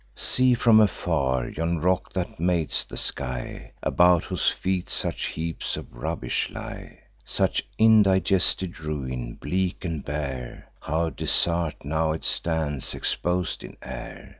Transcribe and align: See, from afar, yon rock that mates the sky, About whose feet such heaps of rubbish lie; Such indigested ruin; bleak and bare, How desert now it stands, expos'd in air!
See, 0.15 0.55
from 0.55 0.79
afar, 0.79 1.47
yon 1.47 1.77
rock 1.79 2.11
that 2.13 2.39
mates 2.39 2.83
the 2.85 2.97
sky, 2.97 3.71
About 3.83 4.23
whose 4.23 4.49
feet 4.49 4.89
such 4.89 5.25
heaps 5.27 5.77
of 5.77 5.93
rubbish 5.95 6.49
lie; 6.49 7.01
Such 7.23 7.67
indigested 7.77 8.79
ruin; 8.79 9.35
bleak 9.35 9.85
and 9.85 10.03
bare, 10.03 10.69
How 10.81 11.11
desert 11.11 11.85
now 11.85 12.13
it 12.13 12.25
stands, 12.25 12.95
expos'd 12.95 13.63
in 13.63 13.77
air! 13.83 14.29